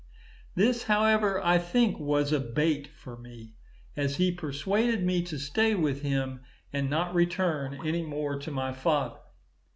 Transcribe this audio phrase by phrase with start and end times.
[0.55, 3.53] This, however, I think was a bait for me,
[3.95, 6.41] as he persuaded me to stay with him,
[6.73, 9.19] and not return any more to my father.